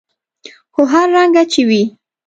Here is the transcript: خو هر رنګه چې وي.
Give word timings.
خو 0.73 0.81
هر 0.93 1.07
رنګه 1.15 1.43
چې 1.51 1.61
وي. 1.69 1.83